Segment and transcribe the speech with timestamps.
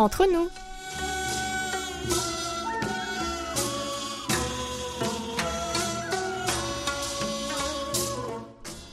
[0.00, 0.48] entre nous.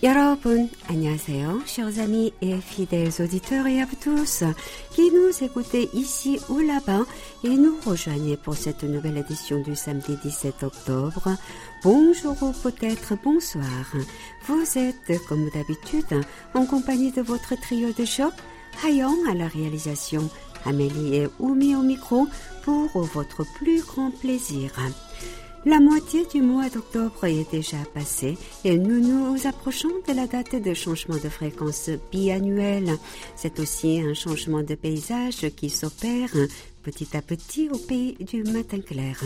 [0.04, 4.43] Yorobun, annyeonghaseyo, chers amis et fidèles auditeurs et à vous tous
[4.93, 7.04] qui nous écoutez ici ou là-bas
[7.44, 11.35] et nous rejoignez pour cette nouvelle édition du samedi 17 octobre.
[11.84, 13.66] Bonjour ou peut-être bonsoir.
[14.45, 18.34] Vous êtes, comme d'habitude, en compagnie de votre trio de choc,
[18.85, 20.30] Hayong à la réalisation,
[20.66, 22.27] Amélie et Oumi au micro
[22.63, 24.71] pour votre plus grand plaisir.
[25.65, 30.55] La moitié du mois d'octobre est déjà passée et nous nous approchons de la date
[30.55, 32.91] de changement de fréquence biannuelle.
[33.35, 36.29] C'est aussi un changement de paysage qui s'opère
[36.88, 39.22] petit à petit au pays du matin clair.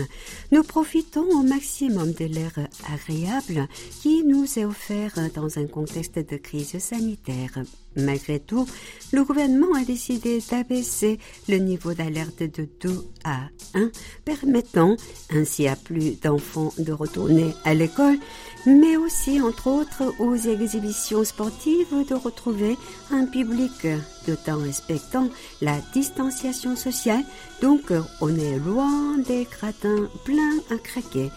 [0.52, 2.54] Nous profitons au maximum de l'air
[2.92, 3.68] agréable
[4.02, 7.59] qui nous est offert dans un contexte de crise sanitaire.
[7.95, 8.66] Malgré tout,
[9.12, 13.42] le gouvernement a décidé d'abaisser le niveau d'alerte de 2 à
[13.75, 13.92] 1,
[14.25, 14.96] permettant
[15.30, 18.18] ainsi à plus d'enfants de retourner à l'école,
[18.66, 22.78] mais aussi, entre autres, aux exhibitions sportives de retrouver
[23.12, 23.88] un public
[24.26, 25.28] tout en respectant
[25.62, 27.23] la distanciation sociale.
[27.62, 31.31] Donc, on est loin des gradins pleins à craquer.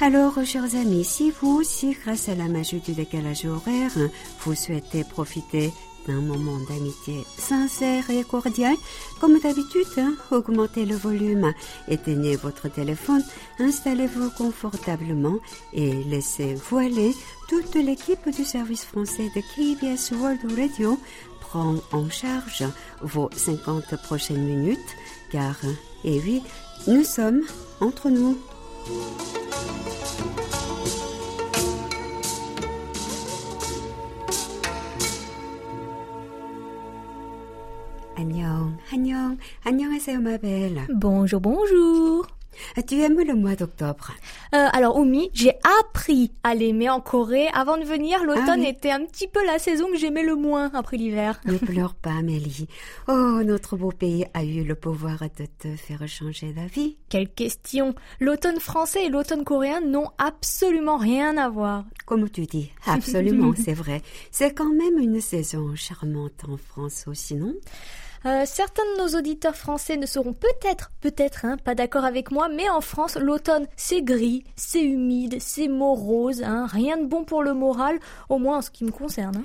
[0.00, 3.92] Alors, chers amis, si vous aussi, grâce à la magie du décalage horaire,
[4.40, 5.72] vous souhaitez profiter
[6.06, 8.76] d'un moment d'amitié sincère et cordial,
[9.20, 11.52] comme d'habitude, hein, augmentez le volume,
[11.88, 13.22] éteignez votre téléphone,
[13.58, 15.38] installez-vous confortablement
[15.72, 17.14] et laissez-vous aller.
[17.48, 20.98] Toute l'équipe du service français de KBS World Radio
[21.40, 22.64] prend en charge
[23.02, 24.96] vos 50 prochaines minutes,
[25.30, 25.56] car,
[26.04, 26.42] et oui,
[26.86, 27.42] nous sommes
[27.80, 28.36] entre nous.
[38.15, 40.85] 안녕, 안녕, 안녕하세요, ma belle.
[40.89, 42.27] Bonjour, bonjour.
[42.85, 44.11] Tu aimes le mois d'octobre
[44.53, 47.47] Euh, alors Oumi, j'ai appris à l'aimer en Corée.
[47.53, 48.67] Avant de venir, l'automne Ah oui.
[48.67, 51.39] était un petit peu la saison que j'aimais le moins après l'hiver.
[51.45, 52.67] Ne pleure pas, Amélie.
[53.07, 56.97] Oh, notre beau pays a eu le pouvoir de te faire changer d'avis.
[57.07, 61.85] Quelle question L'automne français et l'automne coréen n'ont absolument rien à voir.
[62.05, 64.01] Comme tu dis, absolument, c'est vrai.
[64.29, 67.53] C'est quand même une saison charmante en France aussi, non
[68.26, 72.48] Euh, certains de nos auditeurs français ne seront peut-être, peut-être, hein, pas d'accord avec moi,
[72.48, 77.44] mais en France, l'automne, c'est gris, c'est humide, c'est morose, hein, rien de bon pour
[77.44, 79.36] le moral, au moins en ce qui me concerne.
[79.36, 79.44] hein.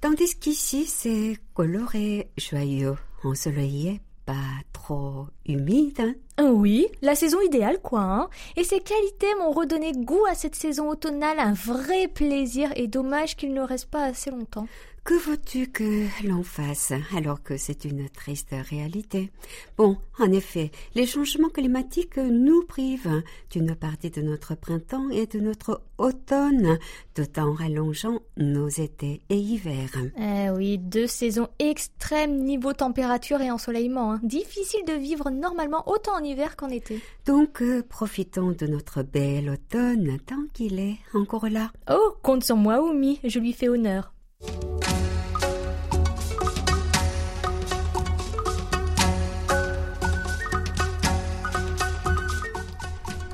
[0.00, 4.34] Tandis qu'ici, c'est coloré, joyeux, ensoleillé, pas
[4.72, 5.98] trop humide.
[6.00, 6.14] hein.
[6.40, 8.00] Euh, Oui, la saison idéale, quoi.
[8.00, 8.28] Hein.
[8.56, 13.36] Et ces qualités m'ont redonné goût à cette saison automnale, un vrai plaisir, et dommage
[13.36, 14.68] qu'il ne reste pas assez longtemps.
[15.02, 19.30] Que veux-tu que l'on fasse alors que c'est une triste réalité?
[19.76, 25.40] Bon, en effet, les changements climatiques nous privent d'une partie de notre printemps et de
[25.40, 26.78] notre automne,
[27.14, 29.96] tout en rallongeant nos étés et hivers.
[30.18, 34.12] Eh oui, deux saisons extrêmes niveau température et ensoleillement.
[34.12, 34.20] Hein.
[34.22, 37.00] Difficile de vivre normalement autant en hiver qu'en été.
[37.24, 41.72] Donc, euh, profitons de notre bel automne tant qu'il est encore là.
[41.90, 44.12] Oh, compte sur moi, Oumi, je lui fais honneur.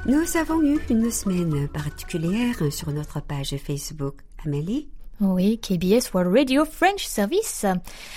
[0.09, 4.15] Nous avons eu une semaine particulière sur notre page Facebook.
[4.45, 4.89] Amélie?
[5.21, 7.67] Oui, KBS World Radio French Service.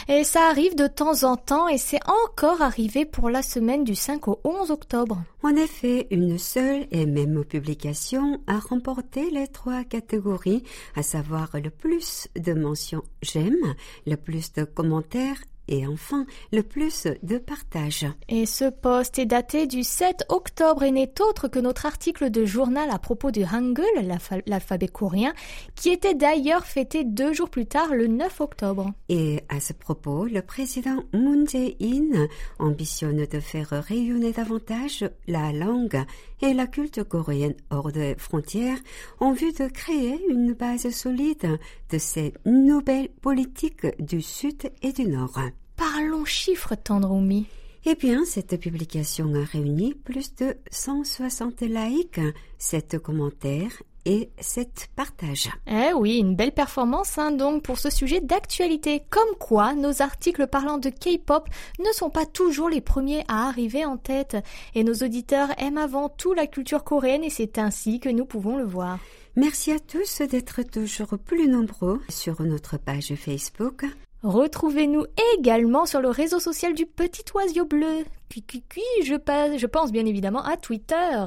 [0.08, 3.96] Et ça arrive de temps en temps et c'est encore arrivé pour la semaine du
[3.96, 5.24] 5 au 11 octobre.
[5.42, 10.64] En effet, une seule et même publication a remporté les trois catégories,
[10.96, 13.74] à savoir le plus de mentions j'aime,
[14.06, 18.06] le plus de commentaires et enfin le plus de partages.
[18.28, 22.44] Et ce post est daté du 7 octobre et n'est autre que notre article de
[22.44, 25.34] journal à propos du Hangul, l'alpha- l'alphabet coréen,
[25.76, 28.92] qui était d'ailleurs fêté deux jours plus tard, le 9 octobre.
[29.08, 32.28] Et à ce propos, le président Moon Jae-in
[32.60, 36.04] ambitionne de faire rayonner davantage la langue
[36.42, 38.80] et la culture coréenne hors des frontières
[39.20, 41.60] en vue de créer une base solide
[41.92, 45.40] de ces nouvelles politiques du Sud et du Nord.
[45.80, 47.46] Parlons chiffres, Tendroumi.
[47.86, 52.20] Eh bien, cette publication a réuni plus de 160 likes,
[52.58, 55.50] 7 commentaires et 7 partages.
[55.68, 59.04] Eh oui, une belle performance hein, donc pour ce sujet d'actualité.
[59.10, 61.48] Comme quoi, nos articles parlant de K-pop
[61.80, 64.36] ne sont pas toujours les premiers à arriver en tête.
[64.76, 68.58] Et nos auditeurs aiment avant tout la culture coréenne et c'est ainsi que nous pouvons
[68.58, 69.00] le voir.
[69.38, 73.86] Merci à tous d'être toujours plus nombreux sur notre page Facebook.
[74.24, 75.06] Retrouvez-nous
[75.38, 80.58] également sur le réseau social du Petit Oiseau Bleu, je, je pense bien évidemment à
[80.58, 81.26] Twitter.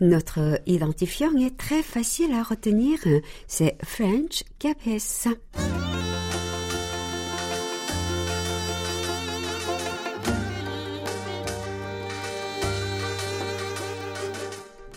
[0.00, 2.98] Notre identifiant est très facile à retenir,
[3.46, 5.28] c'est French KPS.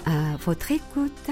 [0.05, 1.29] À votre écoute.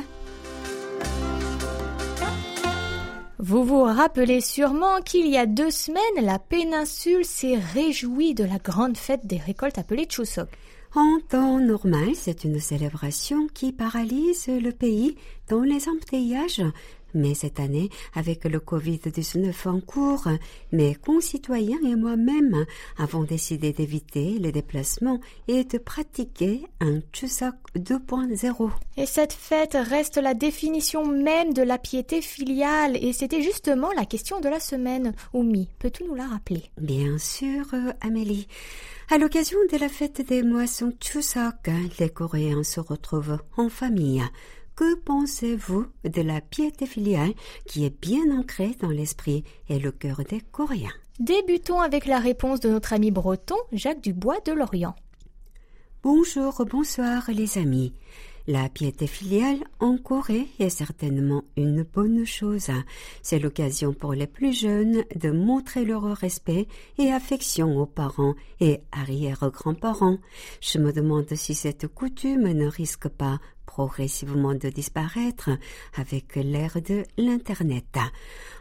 [3.39, 8.57] Vous vous rappelez sûrement qu'il y a deux semaines, la péninsule s'est réjouie de la
[8.57, 10.50] grande fête des récoltes appelée Chuseok.
[10.95, 15.18] En temps normal, c'est une célébration qui paralyse le pays
[15.50, 16.63] dans les embouteillages.
[17.13, 20.27] Mais cette année, avec le Covid-19 en cours,
[20.71, 22.65] mes concitoyens et moi-même
[22.98, 28.69] avons décidé d'éviter les déplacements et de pratiquer un Chuseok 2.0.
[28.98, 34.06] Et cette fête reste la définition même de la piété filiale et c'était justement la
[34.06, 35.13] question de la semaine.
[35.33, 36.63] Oumi, peux-tu nous la rappeler?
[36.77, 38.48] Bien sûr, euh, Amélie.
[39.09, 41.69] À l'occasion de la fête des moissons Chuseok,
[42.00, 44.24] les Coréens se retrouvent en famille.
[44.78, 47.34] Que pensez-vous de la piété filiale
[47.66, 50.94] qui est bien ancrée dans l'esprit et le cœur des Coréens?
[51.20, 54.96] Débutons avec la réponse de notre ami breton Jacques Dubois de Lorient.
[56.04, 57.96] Bonjour, bonsoir les amis.
[58.50, 62.72] La piété filiale en Corée est certainement une bonne chose.
[63.22, 68.80] C'est l'occasion pour les plus jeunes de montrer leur respect et affection aux parents et
[68.94, 70.20] arrière-grands-parents.
[70.62, 75.50] Je me demande si cette coutume ne risque pas progressivement de disparaître
[75.98, 77.98] avec l'ère de l'Internet.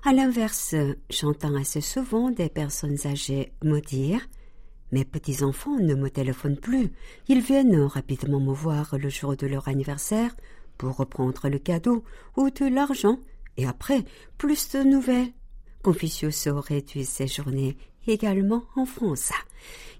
[0.04, 0.74] À l'inverse,
[1.10, 4.26] j'entends assez souvent des personnes âgées me dire
[4.92, 6.90] mes petits-enfants ne me téléphonent plus.
[7.28, 10.34] Ils viennent rapidement me voir le jour de leur anniversaire
[10.78, 12.04] pour reprendre le cadeau
[12.36, 13.18] ou de l'argent,
[13.56, 14.04] et après,
[14.38, 15.32] plus de nouvelles.
[15.82, 19.32] Confucius aurait dû séjourner également en France.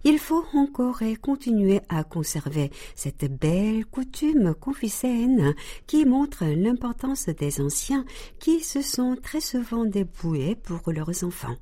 [0.04, 5.54] Il faut encore continuer à conserver cette belle coutume confucéenne
[5.86, 8.04] qui montre l'importance des anciens
[8.38, 11.56] qui se sont très souvent déboués pour leurs enfants.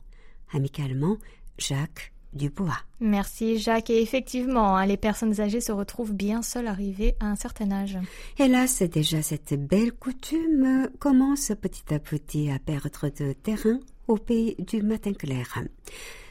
[0.53, 1.17] Amicalement,
[1.59, 2.78] Jacques Dubois.
[3.00, 3.90] Merci Jacques.
[3.90, 7.98] Et effectivement, hein, les personnes âgées se retrouvent bien seules arrivées à un certain âge.
[8.38, 13.78] Hélas, déjà cette belle coutume commence petit à petit à perdre de terrain
[14.08, 15.62] au pays du matin clair.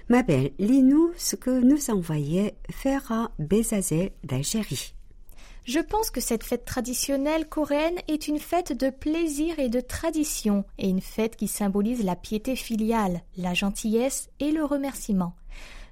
[0.09, 4.93] Ma belle, lis-nous ce que nous envoyait Ferra Bézazé d'Algérie.
[5.65, 10.65] Je pense que cette fête traditionnelle coréenne est une fête de plaisir et de tradition,
[10.77, 15.35] et une fête qui symbolise la piété filiale, la gentillesse et le remerciement.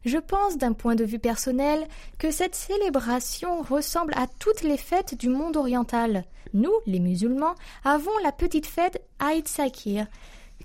[0.03, 1.88] Je pense d'un point de vue personnel
[2.18, 6.25] que cette célébration ressemble à toutes les fêtes du monde oriental.
[6.53, 10.07] Nous, les musulmans, avons la petite fête Aïd Sakir,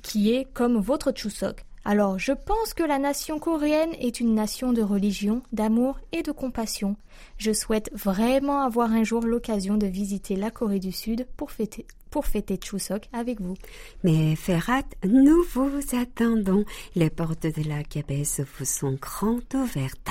[0.03, 1.65] qui est comme votre Chuseok.
[1.85, 6.33] Alors je pense que la nation coréenne est une nation de religion, d'amour et de
[6.33, 6.97] compassion.
[7.39, 11.87] Je souhaite vraiment avoir un jour l'occasion de visiter la Corée du Sud pour fêter,
[12.17, 13.59] pour fêter Chuseok avec vous.
[14.03, 16.65] Mais Ferrat, nous vous attendons.
[16.95, 20.09] Les portes de la KBS vous sont grandes ouvertes.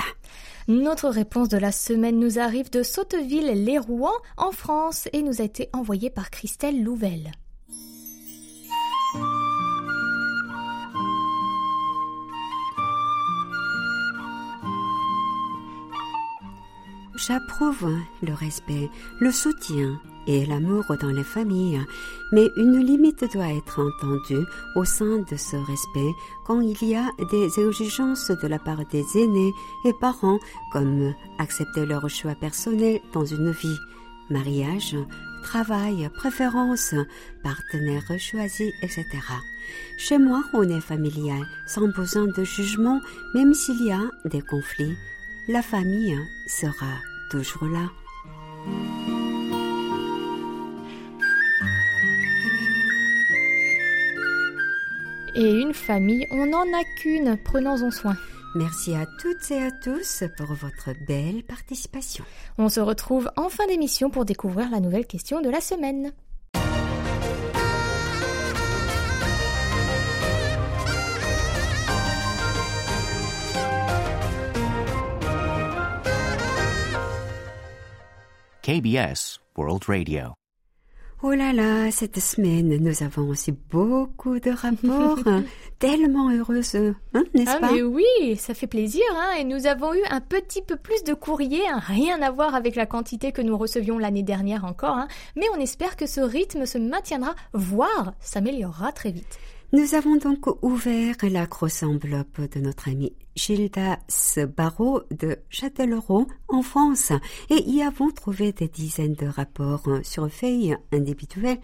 [0.68, 5.68] Notre réponse de la semaine nous arrive de Sotteville-les-Rouen en France et nous a été
[5.72, 7.32] envoyée par Christelle Louvel.
[17.16, 17.90] J'approuve
[18.22, 21.80] le respect, le soutien et l'amour dans les familles,
[22.32, 26.12] mais une limite doit être entendue au sein de ce respect
[26.46, 29.52] quand il y a des exigences de la part des aînés
[29.84, 30.38] et parents
[30.72, 33.78] comme accepter leur choix personnel dans une vie,
[34.30, 34.96] mariage,
[35.42, 36.94] travail, préférence,
[37.42, 39.04] partenaire choisi, etc.
[39.98, 43.00] Chez moi, on est familial, sans besoin de jugement,
[43.34, 44.96] même s'il y a des conflits
[45.48, 46.18] la famille
[46.48, 49.15] sera toujours là.
[55.38, 58.16] Et une famille, on n'en a qu'une, prenons-en soin.
[58.54, 62.24] Merci à toutes et à tous pour votre belle participation.
[62.56, 66.12] On se retrouve en fin d'émission pour découvrir la nouvelle question de la semaine.
[78.62, 80.45] KBS World Radio.
[81.22, 85.18] Oh là là, cette semaine, nous avons aussi beaucoup de rapports.
[85.78, 86.76] Tellement heureuses,
[87.14, 87.72] hein, n'est-ce ah, pas?
[87.72, 89.02] mais oui, ça fait plaisir.
[89.14, 92.54] Hein, et nous avons eu un petit peu plus de courriers, hein, rien à voir
[92.54, 94.96] avec la quantité que nous recevions l'année dernière encore.
[94.96, 99.38] Hein, mais on espère que ce rythme se maintiendra, voire s'améliorera très vite.
[99.72, 103.98] Nous avons donc ouvert la grosse enveloppe de notre ami Gildas
[104.56, 107.10] Barrault de Châtellerault en France
[107.50, 111.58] et y avons trouvé des dizaines de rapports sur feuilles individuelles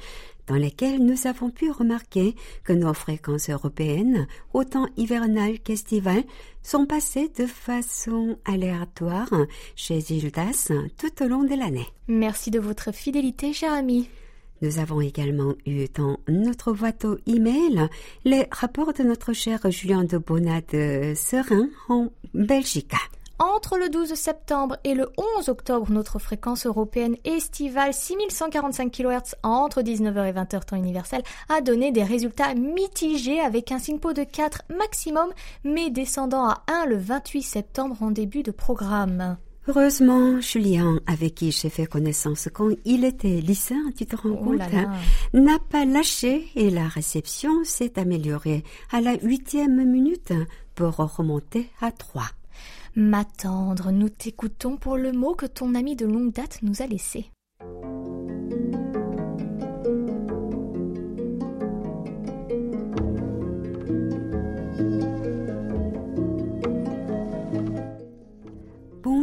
[0.49, 6.25] dans lesquels nous avons pu remarquer que nos fréquences européennes, autant hivernales qu'estivales,
[6.63, 9.33] sont passées de façon aléatoire
[9.77, 11.87] chez Gildas tout au long de l'année.
[12.09, 14.09] Merci de votre fidélité, cher ami.
[14.63, 17.89] Nous avons également eu dans notre boîte email
[18.25, 22.95] les rapports de notre cher Julien de Bonat de Serein en Belgique.
[23.41, 29.83] Entre le 12 septembre et le 11 octobre, notre fréquence européenne estivale 6145 kHz entre
[29.83, 34.63] 19h et 20h temps universel a donné des résultats mitigés avec un SINPO de 4
[34.79, 35.33] maximum,
[35.65, 39.37] mais descendant à 1 le 28 septembre en début de programme.
[39.69, 44.45] Heureusement, Julien, avec qui j'ai fait connaissance quand il était lycéen, tu te rends Oh
[44.45, 44.93] compte, hein,
[45.33, 50.33] n'a pas lâché et la réception s'est améliorée à la huitième minute
[50.75, 52.31] pour remonter à trois.
[52.97, 56.87] Ma tendre, nous t'écoutons pour le mot que ton ami de longue date nous a
[56.89, 57.27] laissé.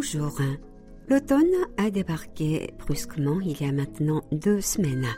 [0.02, 0.40] Bonjour.
[1.10, 5.10] L'automne a débarqué brusquement il y a maintenant deux semaines.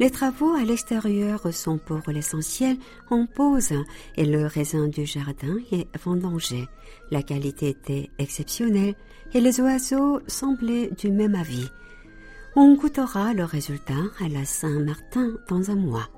[0.00, 2.76] Les travaux à l'extérieur sont pour l'essentiel
[3.10, 3.72] en pause
[4.16, 6.66] et le raisin du jardin est vendangé.
[7.12, 8.96] La qualité était exceptionnelle
[9.32, 11.68] et les oiseaux semblaient du même avis.
[12.56, 16.08] On goûtera le résultat à la Saint-Martin dans un mois.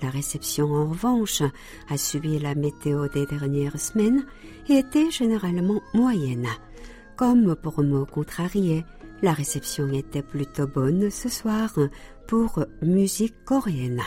[0.00, 1.42] La réception, en revanche,
[1.90, 4.24] a suivi la météo des dernières semaines
[4.68, 6.46] et était généralement moyenne.
[7.18, 8.84] Comme pour me contrarier,
[9.22, 11.74] la réception était plutôt bonne ce soir
[12.28, 14.02] pour musique coréenne.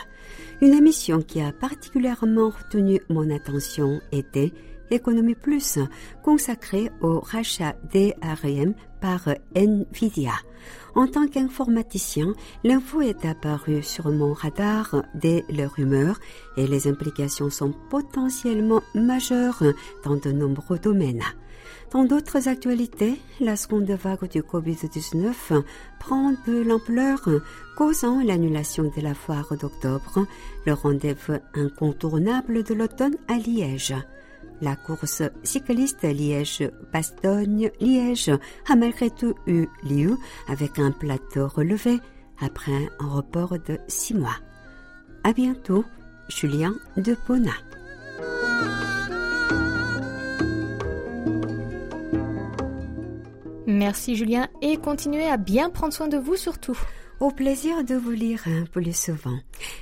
[0.61, 4.53] Une émission qui a particulièrement retenu mon attention était
[4.91, 5.77] Économie Plus,
[6.23, 10.33] consacrée au rachat des ARM par Nvidia.
[10.95, 16.19] En tant qu'informaticien, l'info est apparue sur mon radar dès les rumeurs
[16.55, 19.63] et les implications sont potentiellement majeures
[20.05, 21.23] dans de nombreux domaines.
[21.91, 25.61] Dans d'autres actualités, la seconde vague du Covid-19
[25.99, 27.29] prend de l'ampleur,
[27.75, 30.25] causant l'annulation de la foire d'octobre,
[30.65, 33.93] le rendez-vous incontournable de l'automne à Liège.
[34.61, 38.31] La course cycliste Liège-Bastogne-Liège
[38.69, 41.99] a malgré tout eu lieu avec un plateau relevé
[42.39, 44.37] après un report de six mois.
[45.23, 45.83] À bientôt,
[46.29, 47.53] Julien de Pona.
[53.81, 56.79] Merci Julien et continuez à bien prendre soin de vous surtout.
[57.19, 59.39] Au plaisir de vous lire un plus souvent.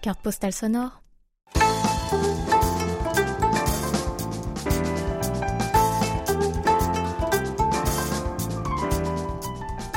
[0.00, 1.02] Carte postale sonore.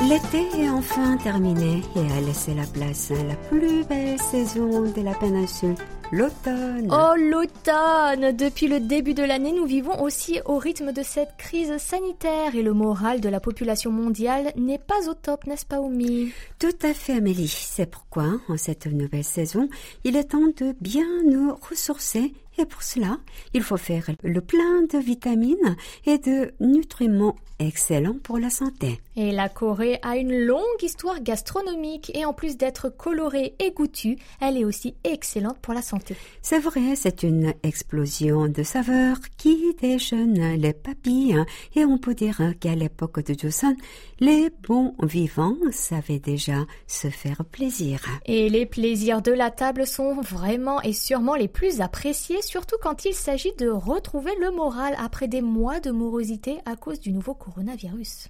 [0.10, 5.01] L'été est enfin terminé et a laissé la place à la plus belle saison de
[5.01, 5.75] la péninsule,
[6.12, 6.89] l'automne.
[6.91, 8.36] Oh l'automne.
[8.36, 12.63] Depuis le début de l'année, nous vivons aussi au rythme de cette crise sanitaire et
[12.63, 16.33] le moral de la population mondiale n'est pas au top, n'est-ce pas Oumi?
[16.60, 19.69] Tout à fait Amélie, c'est pourquoi en cette nouvelle saison,
[20.03, 23.17] il est temps de bien nous ressourcer et pour cela,
[23.53, 29.00] il faut faire le plein de vitamines et de nutriments excellents pour la santé.
[29.15, 34.17] Et la Corée a une longue histoire gastronomique et en plus d'être colorée et goûtue,
[34.41, 36.15] elle est aussi excellente pour la santé.
[36.41, 41.38] C'est vrai, c'est une explosion de saveurs qui déjeune les papilles
[41.75, 43.75] et on peut dire qu'à l'époque de Joseon,
[44.19, 48.01] les bons vivants savaient déjà se faire plaisir.
[48.25, 53.06] Et les plaisirs de la table sont vraiment et sûrement les plus appréciés, surtout quand
[53.06, 57.34] il s'agit de retrouver le moral après des mois de morosité à cause du nouveau
[57.34, 58.30] coronavirus.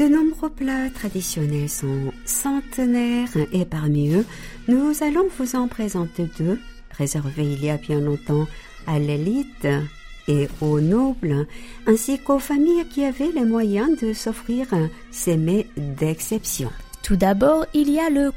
[0.00, 4.24] De nombreux plats traditionnels sont centenaires et parmi eux,
[4.66, 6.58] nous allons vous en présenter deux,
[6.92, 8.46] réservés il y a bien longtemps
[8.86, 9.68] à l'élite
[10.26, 11.46] et aux nobles,
[11.86, 14.68] ainsi qu'aux familles qui avaient les moyens de s'offrir
[15.10, 16.70] ces mets d'exception.
[17.02, 18.32] Tout d'abord, il y a le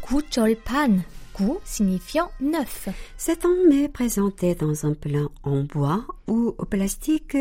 [0.65, 0.97] pan,
[1.39, 2.89] gu signifiant neuf.
[3.15, 7.37] C'est un mets présenté dans un plat en bois ou plastique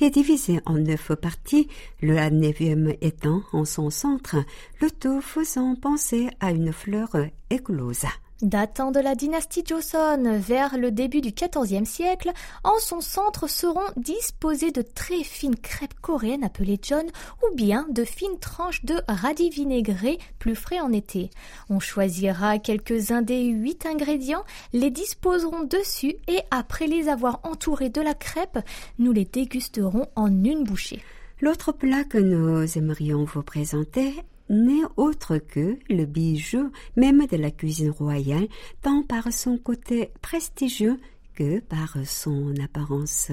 [0.00, 1.68] et divisé en neuf parties,
[2.02, 4.36] le neuvième étant en son centre,
[4.80, 7.10] le tout faisant penser à une fleur
[7.50, 8.06] éclose.
[8.42, 12.30] Datant de la dynastie Joseon vers le début du XIVe siècle,
[12.64, 17.04] en son centre seront disposées de très fines crêpes coréennes appelées John
[17.42, 21.28] ou bien de fines tranches de radis vinaigrés plus frais en été.
[21.68, 28.00] On choisira quelques-uns des huit ingrédients, les disposerons dessus et après les avoir entourés de
[28.00, 28.58] la crêpe,
[28.98, 31.02] nous les dégusterons en une bouchée.
[31.42, 34.14] L'autre plat que nous aimerions vous présenter
[34.50, 38.48] n'est autre que le bijou même de la cuisine royale,
[38.82, 40.98] tant par son côté prestigieux
[41.34, 43.30] que par son apparence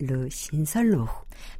[0.00, 1.08] le shinsalo.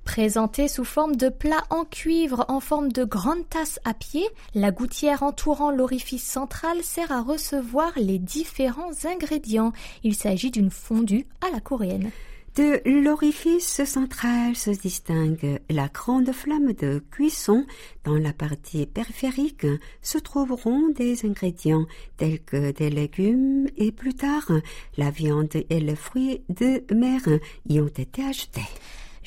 [0.05, 4.71] Présenté sous forme de plat en cuivre en forme de grande tasse à pied, la
[4.71, 9.73] gouttière entourant l'orifice central sert à recevoir les différents ingrédients.
[10.03, 12.11] Il s'agit d'une fondue à la coréenne.
[12.59, 17.65] De l'orifice central se distingue la grande flamme de cuisson.
[18.03, 19.65] Dans la partie périphérique
[20.03, 21.87] se trouveront des ingrédients
[22.17, 24.51] tels que des légumes et plus tard
[24.97, 27.21] la viande et les fruits de mer
[27.69, 28.67] y ont été ajoutés.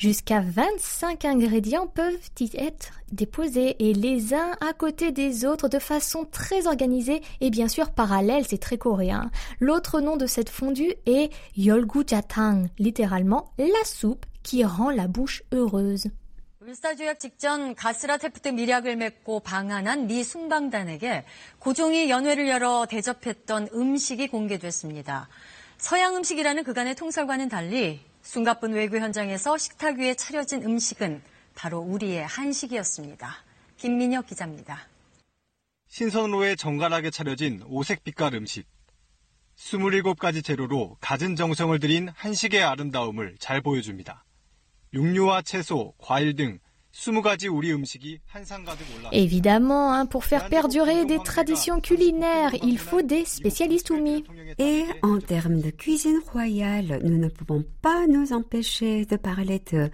[0.01, 5.79] Jusqu'à 25 ingrédients peuvent y être déposés et les uns à côté des autres de
[5.79, 9.31] façon très organisée et bien sûr parallèle, c'est très coréen.
[9.59, 16.09] L'autre nom de cette fondue est Yolgujatang, littéralement la soupe qui rend la bouche heureuse.
[16.67, 21.23] 울사조약 직전 가스라 테프트 미략을 맺고 방한한 미 순방단에게
[21.59, 25.29] 고종이 연회를 열어 대접했던 음식이 공개됐습니다.
[25.77, 31.22] 서양 음식이라는 그간의 통설과는 달리 숨가쁜 외교 현장에서 식탁 위에 차려진 음식은
[31.54, 33.36] 바로 우리의 한식이었습니다.
[33.76, 34.88] 김민혁 기자입니다.
[35.88, 38.66] 신선로에 정갈하게 차려진 오색 빛깔 음식.
[39.56, 44.24] 27가지 재료로 갖은 정성을 들인 한식의 아름다움을 잘 보여줍니다.
[44.94, 46.58] 육류와 채소, 과일 등
[49.12, 54.24] Évidemment, hein, pour faire perdurer des traditions culinaires, il faut des spécialistes oumi.
[54.58, 59.90] Et en termes de cuisine royale, nous ne pouvons pas nous empêcher de parler de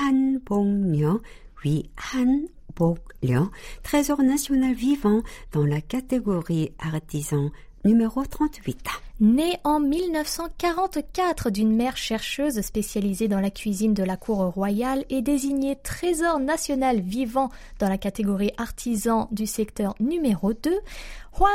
[0.00, 1.20] Han Bong
[1.64, 2.42] oui Han
[2.76, 2.98] Bong
[3.82, 7.50] trésor national vivant dans la catégorie artisan
[7.84, 8.88] numéro 38.
[9.22, 15.22] Né en 1944 d'une mère chercheuse spécialisée dans la cuisine de la cour royale et
[15.22, 20.72] désignée trésor national vivant dans la catégorie artisan du secteur numéro 2,
[21.38, 21.48] Huang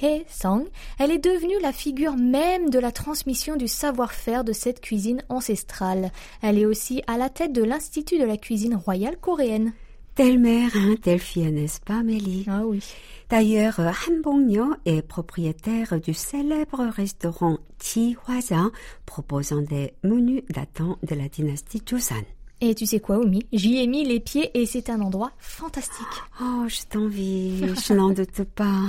[0.00, 0.66] He-song,
[0.98, 6.12] elle est devenue la figure même de la transmission du savoir-faire de cette cuisine ancestrale.
[6.40, 9.74] Elle est aussi à la tête de l'Institut de la cuisine royale coréenne.
[10.14, 12.82] Telle mère, hein, telle fille, n'est-ce pas, Mélie Ah oui.
[13.28, 18.70] D'ailleurs, Han Bong est propriétaire du célèbre restaurant Chi Hwaza,
[19.06, 22.24] proposant des menus datant de la dynastie Joseon.
[22.61, 26.05] Et tu sais quoi, Omi J'y ai mis les pieds et c'est un endroit fantastique.
[26.41, 28.79] Oh, je t'envie, je n'en doute pas.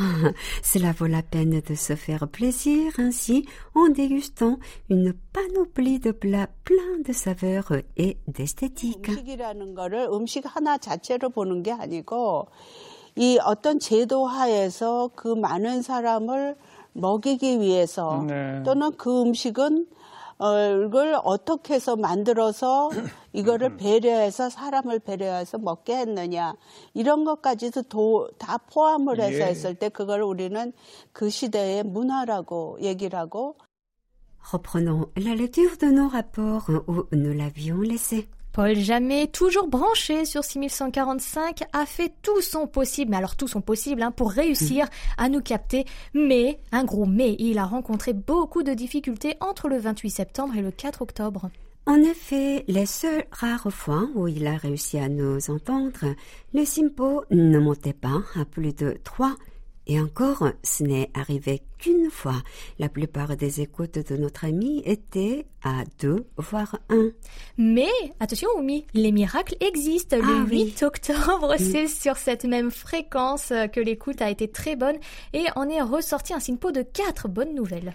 [0.62, 6.48] Cela vaut la peine de se faire plaisir ainsi en dégustant une panoplie de plats
[6.64, 9.10] pleins de saveurs et d'esthétique.
[13.18, 16.56] 이 어떤 제도 하에서 그 많은 사람을
[16.92, 18.62] 먹이기 위해서 네.
[18.62, 19.86] 또는 그 음식은
[20.41, 22.89] 이걸 어떻게 해서 만들어서
[23.33, 26.55] 이거를 배려해서 사람을 배려해서 먹게 했느냐
[26.95, 29.45] 이런 것까지도 도, 다 포함을 해서 예.
[29.45, 30.73] 했을 때 그걸 우리는
[31.13, 33.55] 그 시대의 문화라고 얘기를 하고
[34.51, 38.27] Reprenons la lecture de nos rapports où nous l'avions laissé.
[38.53, 43.61] Paul Jamais, toujours branché sur 6145, a fait tout son possible, mais alors tout son
[43.61, 44.87] possible, hein, pour réussir
[45.17, 45.85] à nous capter.
[46.13, 50.61] Mais, un gros mais, il a rencontré beaucoup de difficultés entre le 28 septembre et
[50.61, 51.49] le 4 octobre.
[51.85, 56.13] En effet, les seules rares fois où il a réussi à nous entendre,
[56.53, 59.35] le Simpo ne montait pas à plus de 3
[59.87, 62.41] et encore, ce n'est arrivé qu'une fois.
[62.77, 67.09] La plupart des écoutes de notre ami étaient à deux, voire un.
[67.57, 67.89] Mais,
[68.19, 70.17] attention, Oumi, les miracles existent.
[70.17, 71.57] Le 8 ah octobre, mm.
[71.57, 74.97] c'est sur cette même fréquence que l'écoute a été très bonne
[75.33, 77.93] et on est ressorti un simpo de quatre bonnes nouvelles.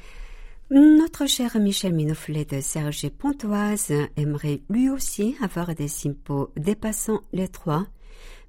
[0.68, 7.46] Notre cher Michel Minoflet de Serge Pontoise aimerait lui aussi avoir des simpos dépassant les
[7.46, 7.86] trois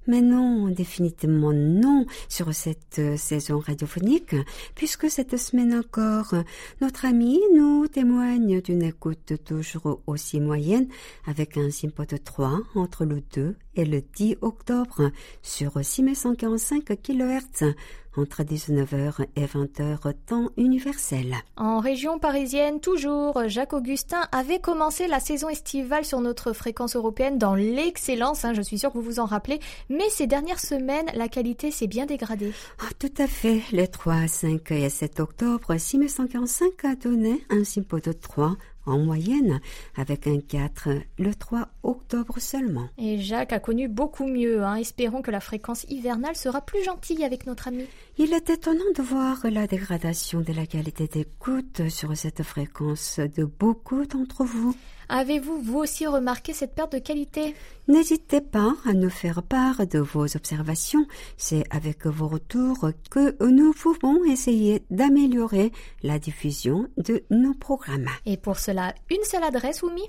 [0.08, 4.34] Mais non, définitivement non sur cette euh, saison radiophonique,
[4.74, 6.34] puisque cette semaine encore,
[6.80, 10.88] notre ami nous témoigne d'une écoute toujours aussi moyenne
[11.26, 15.10] avec un simpo de 3 entre le 2 et le 10 octobre
[15.42, 17.74] sur 6145 kHz
[18.16, 21.36] entre 19h et 20h temps universel.
[21.56, 27.38] En région parisienne, toujours, Jacques Augustin avait commencé la saison estivale sur notre fréquence européenne
[27.38, 31.06] dans l'excellence, hein, je suis sûre que vous vous en rappelez, mais ces dernières semaines,
[31.14, 32.52] la qualité s'est bien dégradée.
[32.80, 38.00] Ah, tout à fait, les 3, 5 et 7 octobre, 6145 a donné un simpo
[38.00, 38.56] de 3
[38.88, 39.60] en moyenne,
[39.96, 42.88] avec un 4 le 3 octobre seulement.
[42.98, 44.62] Et Jacques a connu beaucoup mieux.
[44.62, 44.76] Hein.
[44.76, 47.84] Espérons que la fréquence hivernale sera plus gentille avec notre ami.
[48.16, 53.44] Il est étonnant de voir la dégradation de la qualité d'écoute sur cette fréquence de
[53.44, 54.74] beaucoup d'entre vous.
[55.08, 57.54] Avez-vous vous aussi remarqué cette perte de qualité?
[57.86, 61.06] N'hésitez pas à nous faire part de vos observations.
[61.38, 68.08] C'est avec vos retours que nous pouvons essayer d'améliorer la diffusion de nos programmes.
[68.26, 70.02] Et pour cela, une seule adresse, Oumi?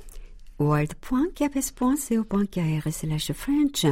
[0.59, 3.85] world.capes.co.kr slash French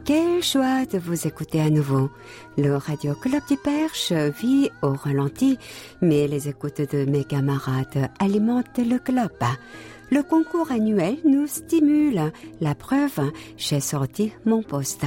[0.05, 2.11] Quelle joie de vous écouter à nouveau.
[2.59, 5.57] Le Radio Club du Perche vit au ralenti,
[5.99, 9.31] mais les écoutes de mes camarades alimentent le club.
[10.11, 12.31] Le concours annuel nous stimule.
[12.61, 15.05] La preuve, j'ai sorti mon poste.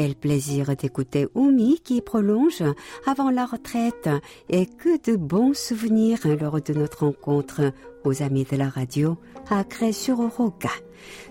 [0.00, 2.62] Quel plaisir d'écouter Oumi qui prolonge
[3.04, 4.08] avant la retraite
[4.48, 7.72] et que de bons souvenirs lors de notre rencontre
[8.04, 9.16] aux amis de la radio
[9.50, 10.70] à Cré-sur-Roca.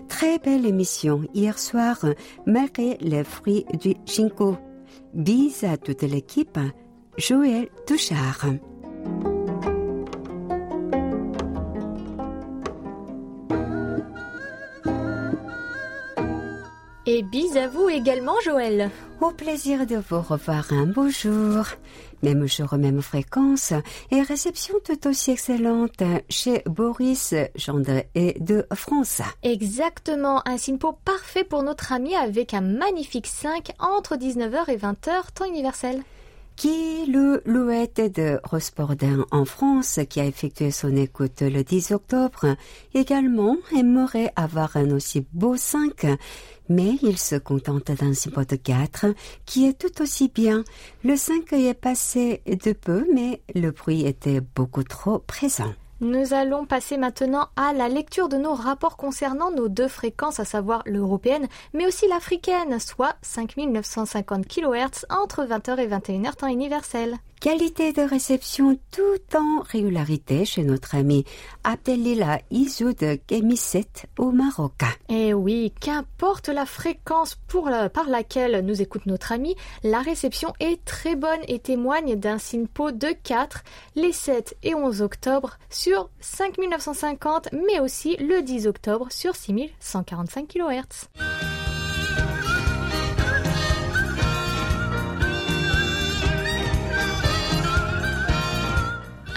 [0.08, 2.04] Très belle émission hier soir
[2.44, 4.58] malgré les fruits du Chinko.
[5.14, 6.58] Bis à toute l'équipe.
[7.16, 8.44] Joël Touchard.
[17.18, 18.92] Et bis à vous également, Joël.
[19.20, 21.64] Au plaisir de vous revoir un beau jour.
[22.22, 23.72] Même jour, même fréquence
[24.12, 26.00] et réception tout aussi excellente
[26.30, 29.20] chez Boris Gendre et de France.
[29.42, 35.32] Exactement, un simpo parfait pour notre ami avec un magnifique 5 entre 19h et 20h
[35.34, 36.04] temps universel
[36.58, 42.56] qui le louette de Rospordin en France, qui a effectué son écoute le 10 octobre,
[42.94, 46.04] également aimerait avoir un aussi beau 5,
[46.68, 49.06] mais il se contente d'un symbole de 4,
[49.46, 50.64] qui est tout aussi bien.
[51.04, 55.72] Le 5 est passé de peu, mais le bruit était beaucoup trop présent.
[56.00, 60.44] Nous allons passer maintenant à la lecture de nos rapports concernant nos deux fréquences, à
[60.44, 67.18] savoir l'européenne, mais aussi l'africaine, soit 5950 kHz entre 20h et 21h temps universel.
[67.40, 71.24] Qualité de réception tout en régularité chez notre ami
[71.62, 73.86] Abdelila Izou de Gemisset
[74.18, 74.72] au Maroc.
[75.08, 77.38] Eh oui, qu'importe la fréquence
[77.94, 82.90] par laquelle nous écoute notre ami, la réception est très bonne et témoigne d'un SINPO
[82.90, 83.62] de 4
[83.94, 91.47] les 7 et 11 octobre sur 5950, mais aussi le 10 octobre sur 6145 kHz.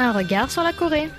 [0.03, 1.09] Un regard sur la Corée.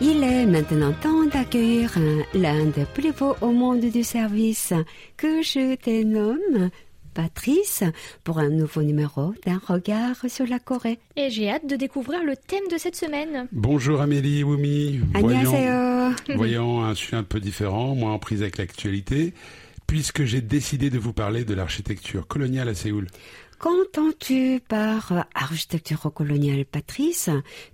[0.00, 1.96] Il est maintenant temps d'accueillir
[2.34, 4.72] l'un des plus beaux au monde du service
[5.16, 6.70] que je dénomme
[7.14, 7.84] Patrice
[8.24, 10.98] pour un nouveau numéro d'un regard sur la Corée.
[11.14, 13.46] Et j'ai hâte de découvrir le thème de cette semaine.
[13.52, 14.98] Bonjour Amélie Wumi.
[15.14, 19.32] Voyons, voyons un sujet un peu différent, moins en prise avec l'actualité
[19.86, 23.06] puisque j'ai décidé de vous parler de l'architecture coloniale à Séoul.
[23.58, 27.30] Qu'entends-tu par architecture coloniale, Patrice?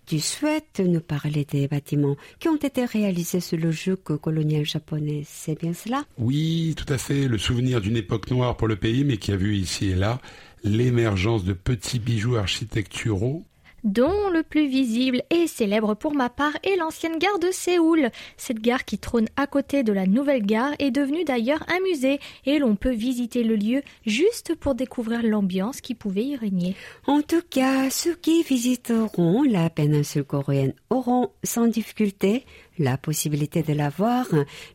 [0.07, 5.25] Tu souhaites nous parler des bâtiments qui ont été réalisés sous le joug colonial japonais,
[5.27, 6.05] c'est bien cela?
[6.19, 7.27] Oui, tout à fait.
[7.27, 10.21] Le souvenir d'une époque noire pour le pays, mais qui a vu ici et là
[10.65, 13.45] l'émergence de petits bijoux architecturaux
[13.85, 18.11] dont le plus visible et célèbre pour ma part est l'ancienne gare de Séoul.
[18.37, 22.21] Cette gare qui trône à côté de la nouvelle gare est devenue d'ailleurs un musée
[22.47, 26.77] et l'on peut visiter le lieu juste pour découvrir l'ambiance qui pouvait y régner.
[27.07, 32.45] En tout cas, ceux qui visiteront la péninsule coréenne auront sans difficulté
[32.79, 34.27] la possibilité de la voir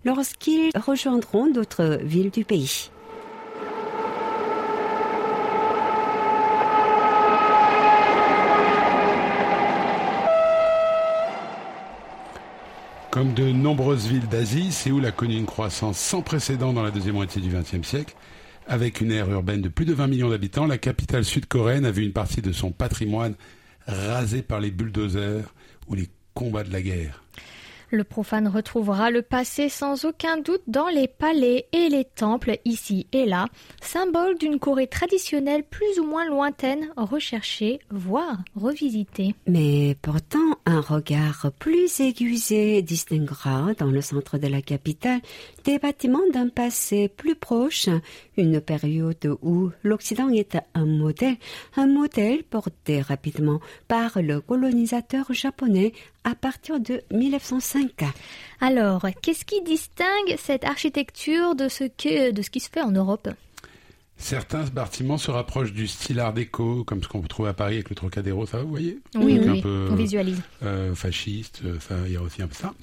[0.06, 2.90] lorsqu'ils rejoindront d'autres villes du pays.
[13.12, 17.16] Comme de nombreuses villes d'Asie, Séoul a connu une croissance sans précédent dans la deuxième
[17.16, 18.16] moitié du XXe siècle.
[18.68, 22.04] Avec une aire urbaine de plus de 20 millions d'habitants, la capitale sud-coréenne a vu
[22.04, 23.36] une partie de son patrimoine
[23.88, 25.54] rasée par les bulldozers
[25.88, 27.24] ou les combats de la guerre.
[27.90, 33.08] Le profane retrouvera le passé sans aucun doute dans les palais et les temples ici
[33.14, 33.48] et là,
[33.82, 39.36] symbole d'une Corée traditionnelle plus ou moins lointaine, recherchée, voire revisitée.
[39.48, 45.22] Mais pourtant, un regard plus aiguisé distinguera dans le centre de la capitale
[45.64, 47.88] des bâtiments d'un passé plus proche,
[48.36, 51.38] une période où l'Occident est un modèle,
[51.78, 57.02] un modèle porté rapidement par le colonisateur japonais à partir de
[57.78, 58.14] 1905.
[58.60, 62.92] Alors, qu'est-ce qui distingue cette architecture de ce, que, de ce qui se fait en
[62.92, 63.30] Europe?
[64.20, 67.76] Certains bâtiments se rapprochent du style art déco, comme ce qu'on peut trouver à Paris
[67.76, 68.98] avec le Trocadéro, ça vous voyez?
[69.14, 70.42] Oui, oui, un peu, on visualise.
[70.64, 72.74] Euh, fasciste, euh, ça, il y a aussi un peu ça.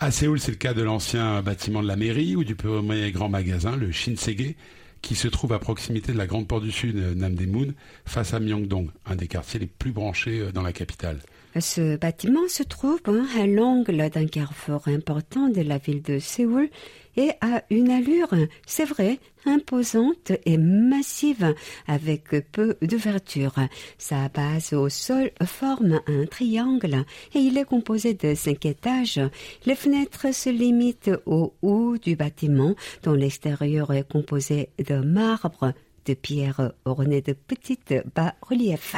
[0.00, 3.28] À Séoul, c'est le cas de l'ancien bâtiment de la mairie ou du premier grand
[3.28, 4.56] magasin, le Shinsege,
[5.00, 7.72] qui se trouve à proximité de la grande porte du Sud, euh, Namdaemun,
[8.04, 11.20] face à Myeongdong, un des quartiers les plus branchés dans la capitale.
[11.58, 13.00] Ce bâtiment se trouve
[13.36, 16.70] à l'angle d'un carrefour important de la ville de Séoul
[17.16, 18.32] et a une allure,
[18.66, 21.54] c'est vrai, imposante et massive
[21.88, 23.54] avec peu d'ouverture.
[23.98, 29.20] Sa base au sol forme un triangle et il est composé de cinq étages.
[29.66, 35.72] Les fenêtres se limitent au haut du bâtiment dont l'extérieur est composé de marbre,
[36.06, 38.94] de pierres ornées de petites bas-reliefs.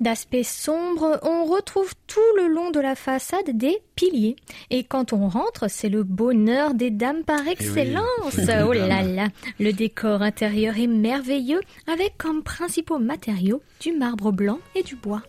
[0.00, 4.36] D'aspect sombre, on retrouve tout le long de la façade des piliers.
[4.70, 8.38] Et quand on rentre, c'est le bonheur des dames par eh excellence.
[8.38, 9.28] oh là là,
[9.58, 15.22] le décor intérieur est merveilleux avec comme principaux matériaux du marbre blanc et du bois.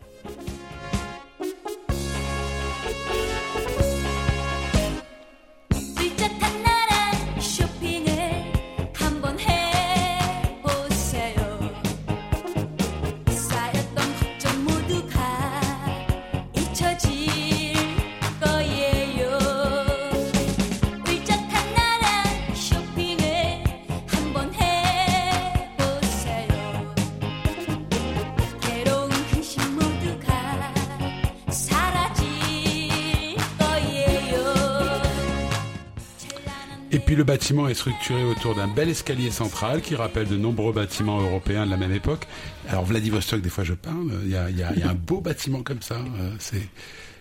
[37.07, 41.21] Puis le bâtiment est structuré autour d'un bel escalier central qui rappelle de nombreux bâtiments
[41.21, 42.27] européens de la même époque.
[42.67, 45.95] Alors Vladivostok, des fois je parle, il y a, un beau bâtiment comme ça.
[45.95, 46.67] Euh, c'est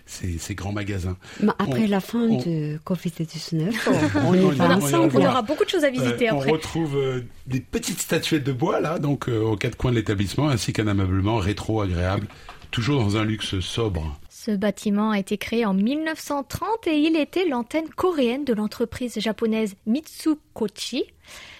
[0.05, 1.15] ces, grands magasins.
[1.57, 3.71] après la fin de Covid-19,
[4.25, 6.49] on, y aura beaucoup de choses à visiter euh, après.
[6.49, 10.49] On retrouve euh, des petites statuettes de bois là, donc aux quatre coins de l'établissement,
[10.49, 12.27] ainsi qu'un ameublement rétro agréable,
[12.71, 14.19] toujours dans un luxe sobre.
[14.47, 19.75] Ce bâtiment a été créé en 1930 et il était l'antenne coréenne de l'entreprise japonaise
[19.85, 21.03] Mitsukochi.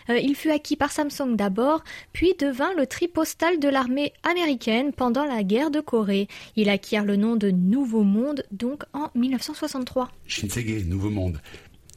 [0.10, 4.94] Euh, il fut acquis par Samsung d'abord, puis devint le tri postal de l'armée américaine
[4.94, 6.30] pendant la guerre de Corée.
[6.56, 10.10] Il acquiert le nom de Nouveau Monde donc en 1963.
[10.26, 11.42] Shinsege, Nouveau Monde.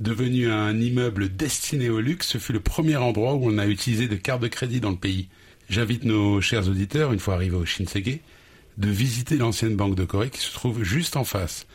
[0.01, 4.09] Devenu un immeuble destiné au luxe, ce fut le premier endroit où on a utilisé
[4.09, 5.29] de cartes de crédit dans le pays.
[5.69, 8.19] J'invite nos chers auditeurs, une fois arrivés au Shinsege,
[8.81, 11.67] de visiter l'ancienne banque de Corée qui se trouve juste en face.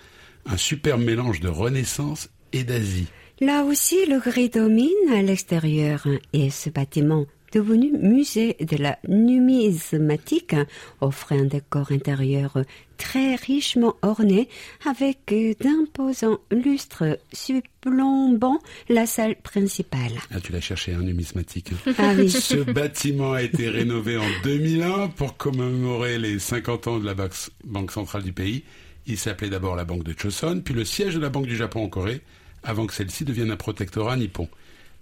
[0.46, 3.08] Un superbe mélange de Renaissance et d'Asie.
[3.39, 10.55] Là aussi, le gris domine à l'extérieur et ce bâtiment devenu musée de la numismatique,
[11.01, 12.58] offrait un décor intérieur
[12.97, 14.47] très richement orné
[14.86, 20.13] avec d'imposants lustres supplombant la salle principale.
[20.31, 21.71] Ah, tu l'as cherché, un numismatique.
[21.88, 21.93] Hein.
[21.97, 22.29] Ah oui.
[22.29, 27.15] Ce bâtiment a été rénové en 2001 pour commémorer les 50 ans de la
[27.63, 28.63] Banque centrale du pays.
[29.08, 31.84] Il s'appelait d'abord la Banque de Choson, puis le siège de la Banque du Japon
[31.84, 32.21] en Corée,
[32.63, 34.49] avant que celle-ci devienne un protectorat nippon.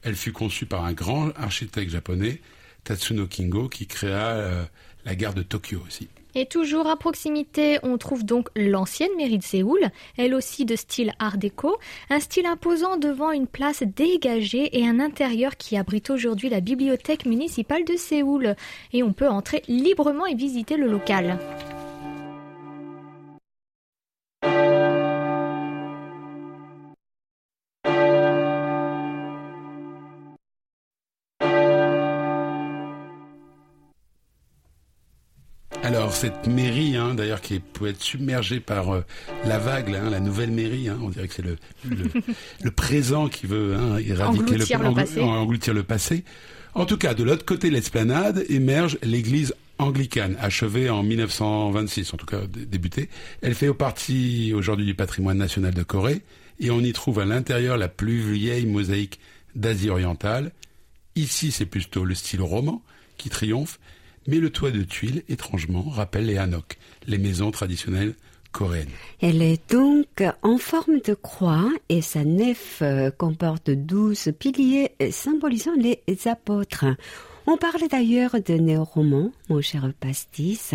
[0.04, 2.42] Elle fut conçue par un grand architecte japonais,
[2.84, 4.64] Tatsuno Kingo, qui créa euh,
[5.06, 6.10] la gare de Tokyo aussi.
[6.36, 9.80] Et toujours à proximité, on trouve donc l'ancienne mairie de Séoul,
[10.18, 11.78] elle aussi de style art déco,
[12.10, 17.28] un style imposant devant une place dégagée et un intérieur qui abrite aujourd'hui la bibliothèque
[17.28, 18.56] municipale de Séoul.
[18.94, 21.38] Et on peut entrer librement et visiter le local.
[36.24, 39.04] Cette mairie, hein, d'ailleurs, qui peut être submergée par euh,
[39.46, 40.88] la vague, hein, la nouvelle mairie.
[40.88, 41.58] Hein, on dirait que c'est le,
[42.64, 43.76] le, présent qui veut
[44.08, 45.20] éradiquer engloutir le, passé.
[45.20, 46.24] engloutir le passé.
[46.76, 52.18] En tout cas, de l'autre côté de l'esplanade émerge l'église anglicane, achevée en 1926, en
[52.18, 53.10] tout cas débutée.
[53.42, 56.22] Elle fait partie aujourd'hui du patrimoine national de Corée
[56.58, 59.20] et on y trouve à l'intérieur la plus vieille mosaïque
[59.56, 60.54] d'Asie orientale.
[61.18, 62.82] Ici, c'est plutôt le style roman
[63.18, 63.78] qui triomphe
[64.28, 68.16] mais le toit de tuiles, étrangement, rappelle les hanok, les maisons traditionnelles
[68.52, 68.90] coréennes.
[69.20, 75.76] Elle est donc en forme de croix et sa nef euh, comporte douze piliers symbolisant
[75.76, 76.86] les apôtres.
[77.46, 80.74] On parle d'ailleurs de néo-roman, mon cher Pastis.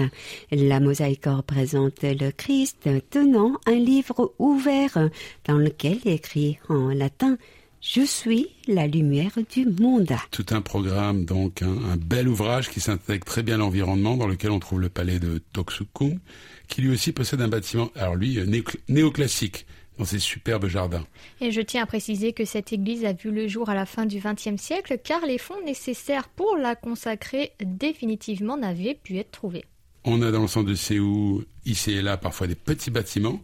[0.52, 5.08] La mosaïque représente le Christ tenant un livre ouvert
[5.46, 7.38] dans lequel est écrit en latin
[7.80, 10.12] je suis la lumière du monde.
[10.30, 14.50] Tout un programme, donc un, bel ouvrage qui s'intègre très bien à l'environnement, dans lequel
[14.50, 16.18] on trouve le palais de Toksukung,
[16.66, 21.04] qui lui aussi possède un bâtiment, alors lui, euh, néoclassique, dans ses superbes jardins.
[21.40, 24.06] Et je tiens à préciser que cette église a vu le jour à la fin
[24.06, 29.64] du XXe siècle, car les fonds nécessaires pour la consacrer définitivement n'avaient pu être trouvés.
[30.04, 33.40] On a dans le centre de Séoul, ici et là, parfois des petits bâtiments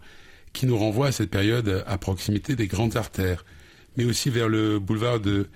[0.52, 3.44] qui nous renvoient à cette période à proximité des grandes artères
[3.96, 5.48] mais aussi vers le boulevard de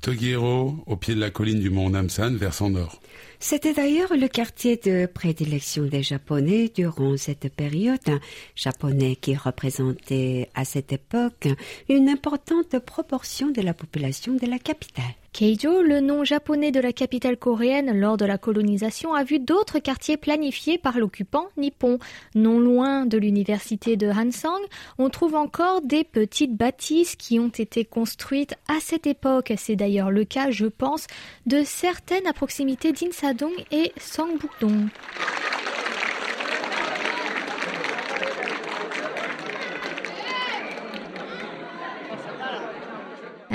[0.00, 3.00] Togiro, au pied de la colline du mont Namsan, vers son nord.
[3.40, 8.20] C'était d'ailleurs le quartier de prédilection des Japonais durant cette période,
[8.54, 11.48] Japonais qui représentaient à cette époque
[11.88, 15.04] une importante proportion de la population de la capitale.
[15.36, 19.78] Keijo, le nom japonais de la capitale coréenne lors de la colonisation, a vu d'autres
[19.80, 21.98] quartiers planifiés par l'occupant nippon.
[22.34, 24.62] Non loin de l'université de Hansang,
[24.96, 29.52] on trouve encore des petites bâtisses qui ont été construites à cette époque.
[29.58, 31.06] C'est d'ailleurs le cas, je pense,
[31.44, 34.88] de certaines à proximité d'Insadong et Songbukdong.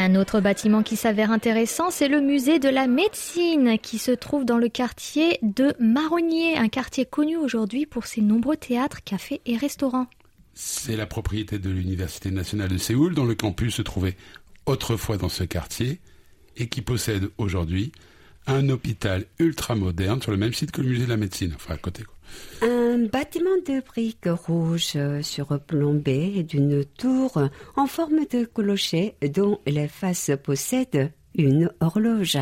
[0.04, 4.46] Un autre bâtiment qui s'avère intéressant, c'est le musée de la médecine qui se trouve
[4.46, 9.58] dans le quartier de Marronnier, un quartier connu aujourd'hui pour ses nombreux théâtres, cafés et
[9.58, 10.08] restaurants.
[10.56, 14.18] C'est la propriété de l'Université nationale de Séoul, dont le campus se trouvait
[14.66, 16.00] autrefois dans ce quartier
[16.58, 17.92] et qui possède aujourd'hui
[18.48, 21.56] un hôpital ultra moderne sur le même site que le musée de la médecine.
[22.62, 30.32] Un bâtiment de briques rouges surplombé d'une tour en forme de clocher dont les faces
[30.44, 32.38] possèdent une horloge.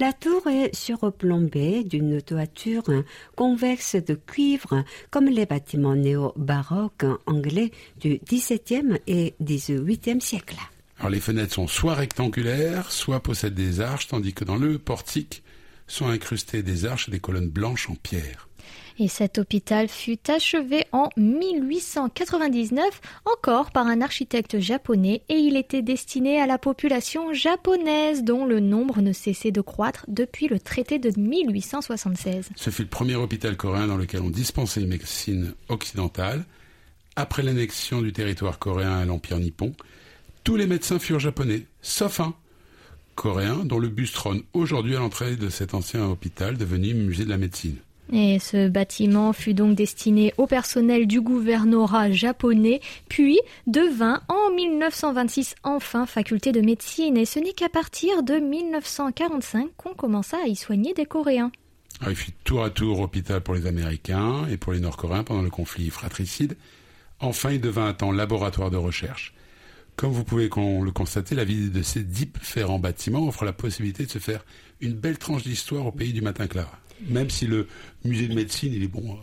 [0.00, 2.84] La tour est surplombée d'une toiture
[3.36, 10.56] convexe de cuivre comme les bâtiments néo-baroques anglais du XVIIe et XVIIIe siècle.
[11.02, 15.42] Alors les fenêtres sont soit rectangulaires, soit possèdent des arches, tandis que dans le portique
[15.88, 18.48] sont incrustées des arches et des colonnes blanches en pierre.
[19.00, 25.82] Et cet hôpital fut achevé en 1899 encore par un architecte japonais et il était
[25.82, 31.00] destiné à la population japonaise dont le nombre ne cessait de croître depuis le traité
[31.00, 32.50] de 1876.
[32.54, 36.44] Ce fut le premier hôpital coréen dans lequel on dispensait une médecine occidentale.
[37.16, 39.74] Après l'annexion du territoire coréen à l'Empire nippon,
[40.44, 42.34] tous les médecins furent japonais, sauf un,
[43.14, 47.30] coréen, dont le buste trône aujourd'hui à l'entrée de cet ancien hôpital devenu musée de
[47.30, 47.76] la médecine.
[48.12, 55.54] Et ce bâtiment fut donc destiné au personnel du gouvernorat japonais, puis devint en 1926
[55.62, 57.16] enfin faculté de médecine.
[57.16, 61.52] Et ce n'est qu'à partir de 1945 qu'on commença à y soigner des Coréens.
[62.00, 65.42] Ah, il fut tour à tour hôpital pour les Américains et pour les Nord-Coréens pendant
[65.42, 66.56] le conflit fratricide.
[67.20, 69.32] Enfin, il devint un temps laboratoire de recherche.
[69.96, 74.10] Comme vous pouvez le constater, la visite de ces différents bâtiments offre la possibilité de
[74.10, 74.44] se faire
[74.80, 76.68] une belle tranche d'histoire au pays du matin clair
[77.08, 77.66] même si le
[78.04, 79.16] musée de médecine, il est bon, euh,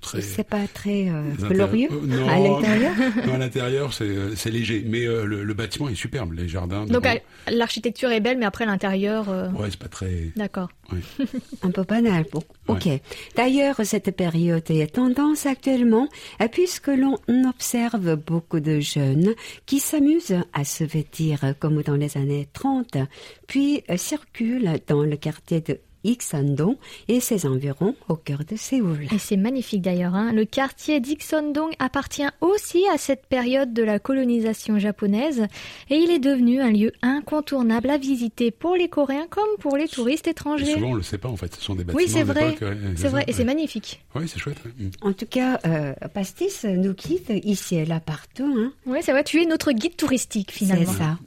[0.00, 0.20] très.
[0.20, 1.08] C'est pas très
[1.40, 1.88] glorieux
[2.28, 2.94] à l'intérieur.
[3.32, 6.86] à l'intérieur, c'est léger, mais le, bâtiment est superbe, les jardins.
[6.86, 7.06] Donc
[7.48, 9.28] l'architecture est belle, mais après l'intérieur.
[9.28, 10.30] Ouais, c'est pas très.
[10.36, 10.68] D'accord.
[11.62, 12.24] Un peu banal.
[12.32, 12.42] Bon.
[12.68, 12.88] Ok.
[13.36, 16.08] D'ailleurs, cette période est tendance actuellement,
[16.52, 17.16] puisque l'on
[17.48, 19.34] observe beaucoup de jeunes
[19.66, 22.98] qui s'amusent à se vêtir comme dans les années 30,
[23.46, 26.76] puis circulent dans le quartier de Ixandong
[27.08, 29.06] et ses environs au cœur de Séoul.
[29.12, 30.14] Et c'est magnifique d'ailleurs.
[30.14, 30.32] Hein.
[30.32, 35.46] Le quartier d'Ixandong appartient aussi à cette période de la colonisation japonaise
[35.88, 39.88] et il est devenu un lieu incontournable à visiter pour les Coréens comme pour les
[39.88, 40.74] touristes étrangers.
[40.74, 42.56] souvent on le sait pas en fait, ce sont des bâtiments Oui c'est vrai,
[42.96, 44.02] c'est vrai et c'est magnifique.
[44.14, 44.58] Oui c'est chouette.
[44.78, 44.88] Mm.
[45.02, 48.54] En tout cas, euh, Pastis nous quitte ici et là partout.
[48.56, 48.72] Hein.
[48.86, 50.92] Oui c'est vrai, tu es notre guide touristique finalement.
[50.92, 51.18] C'est ça.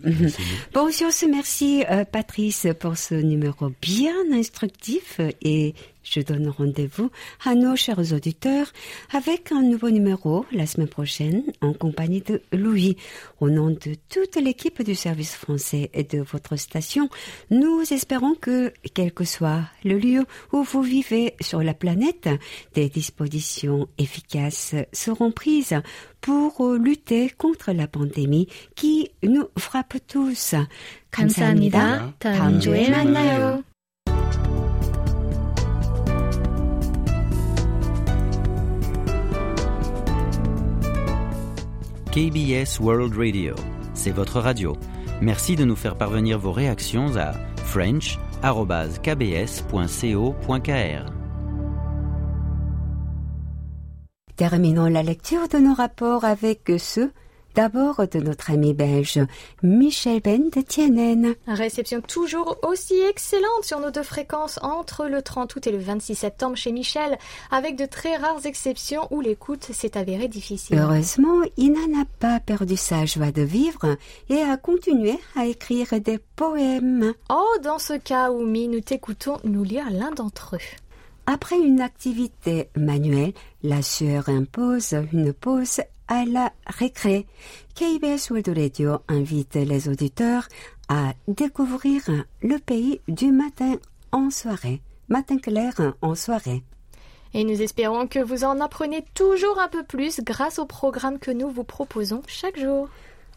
[0.74, 4.14] bon sur ce merci euh, Patrice pour ce numéro bien
[4.63, 7.11] instructif et je donne rendez-vous
[7.45, 8.73] à nos chers auditeurs
[9.13, 12.97] avec un nouveau numéro la semaine prochaine en compagnie de Louis.
[13.41, 17.11] Au nom de toute l'équipe du service français et de votre station,
[17.51, 22.29] nous espérons que, quel que soit le lieu où vous vivez sur la planète,
[22.75, 25.75] des dispositions efficaces seront prises
[26.21, 30.55] pour lutter contre la pandémie qui nous frappe tous.
[31.11, 32.15] 감사합니다.
[32.19, 33.63] 다음 주에 만나요.
[42.14, 43.56] KBS World Radio.
[43.96, 44.78] C'est votre radio.
[45.20, 47.34] Merci de nous faire parvenir vos réactions à
[47.66, 48.44] french.kbs.co.kr.
[54.36, 57.12] Terminons la lecture de nos rapports avec ceux
[57.56, 59.20] D'abord de notre ami belge
[59.62, 61.36] Michel Ben de Tienen.
[61.46, 66.16] Réception toujours aussi excellente sur nos deux fréquences entre le 30 août et le 26
[66.16, 67.18] septembre chez Michel,
[67.52, 70.80] avec de très rares exceptions où l'écoute s'est avérée difficile.
[70.80, 73.98] Heureusement, il n'en a pas perdu sa joie de vivre
[74.30, 77.14] et a continué à écrire des poèmes.
[77.30, 80.78] Oh, dans ce cas, Oumi, nous t'écoutons nous lire l'un d'entre eux.
[81.26, 83.32] Après une activité manuelle,
[83.62, 85.80] la sueur impose une pause
[86.14, 87.26] à la récré.
[87.76, 90.48] KBS World Radio invite les auditeurs
[90.88, 92.04] à découvrir
[92.42, 93.78] le pays du matin
[94.12, 96.64] en soirée, matin clair en soirée.
[97.34, 101.32] Et nous espérons que vous en apprenez toujours un peu plus grâce au programme que
[101.32, 102.90] nous vous proposons chaque jour.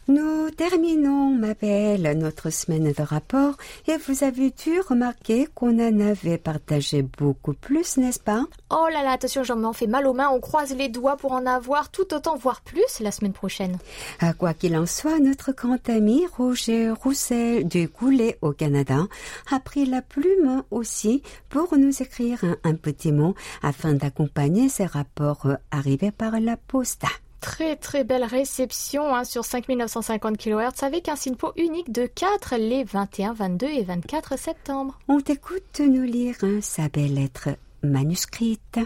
[0.09, 3.57] Nous terminons, ma belle, notre semaine de rapport.
[3.89, 8.45] Et vous avez dû remarquer qu'on en avait partagé beaucoup plus, n'est-ce pas?
[8.71, 11.33] Oh là là, attention, j'en m'en fais mal aux mains, on croise les doigts pour
[11.33, 13.79] en avoir tout autant, voire plus, la semaine prochaine.
[14.21, 19.09] À quoi qu'il en soit, notre grand ami Roger Roussel du Goulet au Canada
[19.51, 24.87] a pris la plume aussi pour nous écrire un, un petit mot afin d'accompagner ces
[24.87, 27.05] rapports arrivés par la poste
[27.47, 32.83] très très belle réception hein, sur 5950 kHz avec un SINPO unique de 4 les
[32.83, 34.99] 21, 22 et 24 septembre.
[35.07, 37.51] On t'écoute nous lire sa belle lettre
[37.85, 38.81] manuscrite.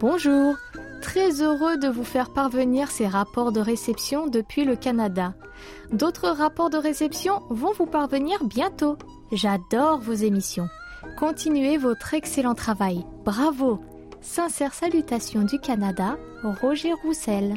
[0.00, 0.56] Bonjour,
[1.02, 5.34] très heureux de vous faire parvenir ces rapports de réception depuis le Canada.
[5.92, 8.96] D'autres rapports de réception vont vous parvenir bientôt.
[9.32, 10.68] J'adore vos émissions.
[11.18, 13.04] Continuez votre excellent travail.
[13.24, 13.80] Bravo.
[14.20, 16.16] Sincère salutation du Canada,
[16.60, 17.54] Roger Roussel.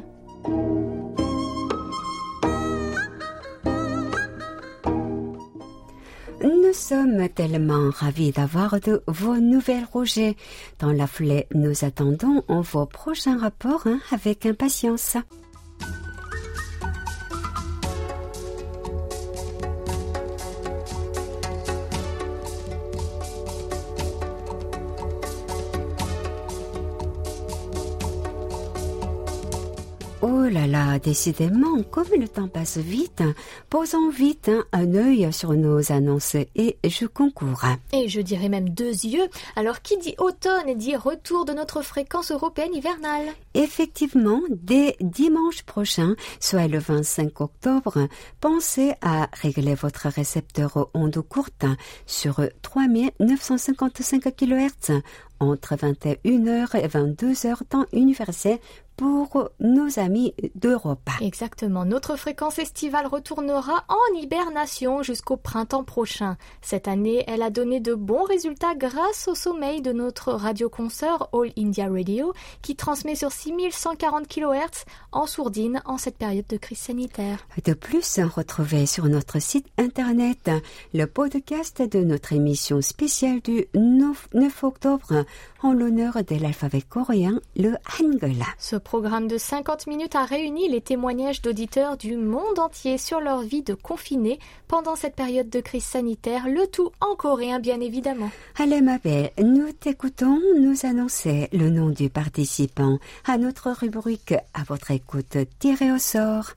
[6.41, 10.37] Nous sommes tellement ravis d'avoir de vos nouvelles, Roger.
[10.79, 15.17] Dans la foulée, nous attendons vos prochains rapports hein, avec impatience.
[30.21, 33.23] Oh là là, décidément, comme le temps passe vite,
[33.69, 37.63] posons vite un œil sur nos annonces et je concours.
[37.93, 39.29] Et je dirais même deux yeux.
[39.55, 46.15] Alors qui dit automne dit retour de notre fréquence européenne hivernale Effectivement, dès dimanche prochain,
[46.41, 48.09] soit le 25 octobre,
[48.41, 51.63] pensez à régler votre récepteur onde courte
[52.05, 55.01] sur 3955 kHz
[55.39, 58.59] entre 21h et 22h temps universel
[58.99, 61.09] pour nos amis d'Europe.
[61.21, 61.85] Exactement.
[61.85, 66.35] Notre fréquence estivale retournera en hibernation jusqu'au printemps prochain.
[66.61, 71.53] Cette année, elle a donné de bons résultats grâce au sommeil de notre radioconsoeur All
[71.57, 74.83] India Radio qui transmet sur 6140 kHz
[75.13, 77.47] en sourdine en cette période de crise sanitaire.
[77.63, 80.51] De plus, retrouvez sur notre site internet
[80.93, 85.23] le podcast de notre émission spéciale du 9, 9 octobre
[85.61, 88.43] en l'honneur de l'alphabet coréen, le Hangul.
[88.57, 93.41] Ce programme de 50 minutes a réuni les témoignages d'auditeurs du monde entier sur leur
[93.41, 98.31] vie de confinés pendant cette période de crise sanitaire, le tout en coréen bien évidemment.
[98.57, 98.97] Allez ma
[99.43, 105.91] nous t'écoutons nous annoncer le nom du participant à notre rubrique à votre écoute tiré
[105.91, 106.55] au sort.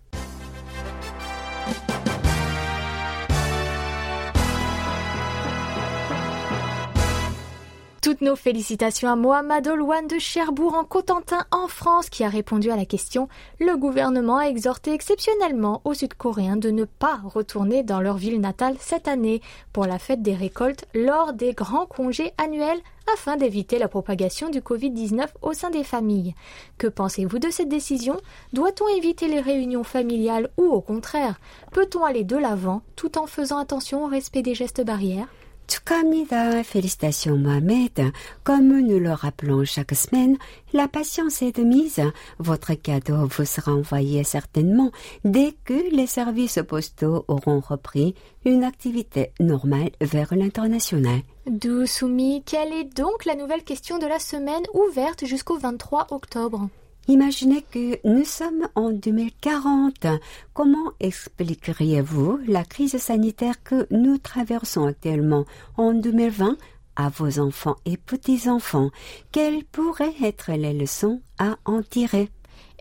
[8.02, 12.68] Toutes nos félicitations à Mohamed Olwan de Cherbourg en Cotentin en France qui a répondu
[12.68, 13.28] à la question
[13.60, 18.74] Le gouvernement a exhorté exceptionnellement aux Sud-Coréens de ne pas retourner dans leur ville natale
[18.80, 19.40] cette année
[19.72, 22.80] pour la fête des récoltes lors des grands congés annuels
[23.14, 26.34] afin d'éviter la propagation du Covid-19 au sein des familles.
[26.78, 28.16] Que pensez-vous de cette décision?
[28.52, 31.38] Doit-on éviter les réunions familiales ou au contraire
[31.70, 35.28] Peut-on aller de l'avant tout en faisant attention au respect des gestes barrières?
[35.68, 38.12] Tsukamida, félicitations Mohamed.
[38.44, 40.36] Comme nous le rappelons chaque semaine,
[40.72, 42.00] la patience est de mise.
[42.38, 44.90] Votre cadeau vous sera envoyé certainement
[45.24, 51.20] dès que les services postaux auront repris une activité normale vers l'international.
[51.46, 56.68] D'où, Soumi, quelle est donc la nouvelle question de la semaine ouverte jusqu'au 23 octobre?
[57.08, 60.06] Imaginez que nous sommes en 2040.
[60.54, 65.44] Comment expliqueriez-vous la crise sanitaire que nous traversons actuellement
[65.76, 66.56] en 2020
[66.94, 68.90] à vos enfants et petits-enfants?
[69.32, 72.30] Quelles pourraient être les leçons à en tirer?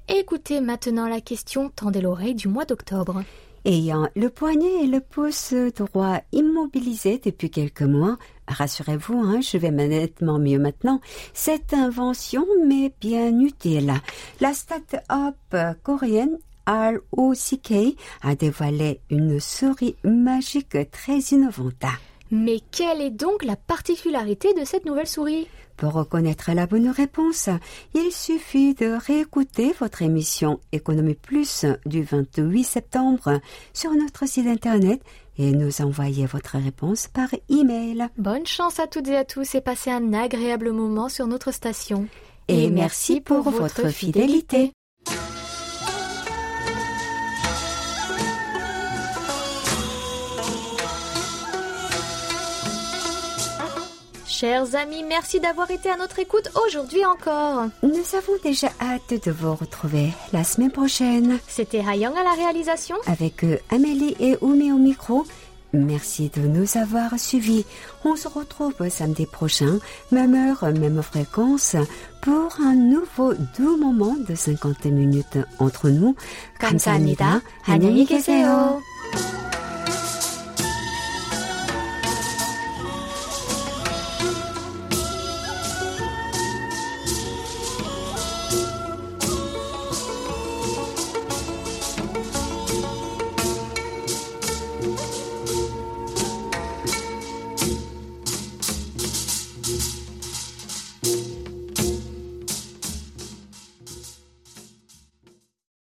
[0.08, 3.24] Écoutez maintenant la question Tendez l'oreille du mois d'octobre.
[3.66, 8.18] Ayant le poignet et le pouce droit immobilisés depuis quelques mois,
[8.52, 11.02] rassurez-vous, hein, je vais nettement mieux maintenant,
[11.34, 13.94] cette invention m'est bien utile.
[14.40, 16.38] La start-up coréenne
[16.68, 21.86] ROCK a dévoilé une souris magique très innovante.
[22.30, 25.48] Mais quelle est donc la particularité de cette nouvelle souris?
[25.76, 27.50] Pour reconnaître la bonne réponse,
[27.96, 33.42] il suffit de réécouter votre émission Économie Plus du 28 septembre
[33.74, 35.02] sur notre site internet
[35.38, 38.08] et nous envoyer votre réponse par email.
[38.18, 42.08] Bonne chance à toutes et à tous et passez un agréable moment sur notre station.
[42.48, 44.72] Et, merci pour, votre fidélité.
[54.41, 57.67] Chers amis, merci d'avoir été à notre écoute aujourd'hui encore.
[57.83, 61.39] Nous avons déjà hâte de vous retrouver la semaine prochaine.
[61.49, 62.97] C'était Hayang à la réalisation.
[63.07, 65.25] Avec euh, Amélie et Oumi au micro.
[65.73, 67.65] Merci de nous avoir suivis.
[68.05, 69.79] On se retrouve samedi prochain,
[70.11, 71.77] même heure, même fréquence,
[72.23, 76.15] pour un nouveau doux moment de 50 minutes entre nous.
[76.59, 77.43] 감사합니다.
[77.67, 78.81] 안녕히 계세요.